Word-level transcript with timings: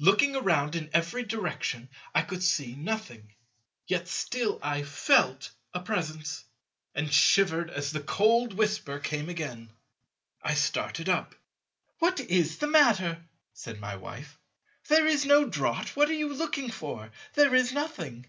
Looking 0.00 0.34
around 0.34 0.74
in 0.74 0.90
every 0.92 1.22
direction 1.22 1.88
I 2.12 2.22
could 2.22 2.42
see 2.42 2.74
nothing; 2.74 3.32
yet 3.86 4.08
still 4.08 4.58
I 4.60 4.82
felt 4.82 5.52
a 5.72 5.78
Presence, 5.80 6.44
and 6.96 7.12
shivered 7.14 7.70
as 7.70 7.92
the 7.92 8.00
cold 8.00 8.54
whisper 8.54 8.98
came 8.98 9.28
again. 9.28 9.70
I 10.42 10.54
started 10.54 11.08
up. 11.08 11.36
"What 12.00 12.18
is 12.18 12.58
the 12.58 12.66
matter?" 12.66 13.22
said 13.52 13.78
my 13.78 13.94
Wife, 13.94 14.36
"there 14.88 15.06
is 15.06 15.24
no 15.24 15.46
draught; 15.48 15.94
what 15.94 16.08
are 16.10 16.12
you 16.12 16.34
looking 16.34 16.72
for? 16.72 17.12
There 17.34 17.54
is 17.54 17.72
nothing." 17.72 18.26